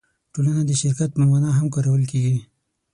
ټولنه 0.33 0.61
د 0.65 0.71
شرکت 0.81 1.09
په 1.13 1.23
مانا 1.29 1.49
هم 1.57 1.67
کارول 1.75 2.03
کېږي. 2.11 2.37